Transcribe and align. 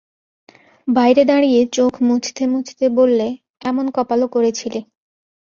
বাইরে 0.87 1.21
দাঁড়িয়ে 1.25 1.61
চোখ 1.73 1.93
মুছতে 2.01 2.43
মুছতে 2.47 2.85
বললে, 2.97 3.27
এমন 3.61 3.85
কপালও 3.95 4.27
করেছিলি। 4.27 4.79